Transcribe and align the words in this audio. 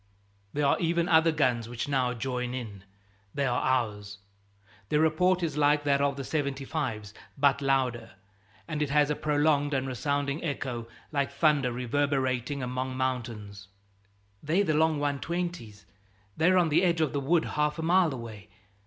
There 0.53 0.65
are 0.65 0.79
even 0.79 1.07
other 1.07 1.31
guns 1.31 1.69
which 1.69 1.87
now 1.87 2.15
join 2.15 2.55
in 2.55 2.85
they 3.35 3.45
are 3.45 3.61
ours. 3.61 4.17
Their 4.89 4.99
report 4.99 5.43
is 5.43 5.57
like 5.57 5.83
that 5.83 6.01
of 6.01 6.15
the 6.15 6.23
75's, 6.23 7.13
but 7.37 7.61
louder, 7.61 8.13
and 8.67 8.81
it 8.81 8.89
has 8.89 9.11
a 9.11 9.15
prolonged 9.15 9.75
and 9.75 9.85
resounding 9.85 10.43
echo, 10.43 10.87
like 11.11 11.31
thunder 11.31 11.71
reverberating 11.71 12.63
among 12.63 12.97
mountains. 12.97 13.67
"They're 14.41 14.63
the 14.63 14.73
long 14.73 14.97
120's. 14.97 15.85
They're 16.35 16.57
on 16.57 16.69
the 16.69 16.81
edge 16.81 17.01
of 17.01 17.13
the 17.13 17.19
wood 17.21 17.45
half 17.45 17.77
a 17.77 17.83
mile 17.83 18.11
away. 18.11 18.49